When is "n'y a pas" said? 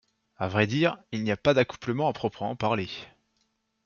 1.21-1.53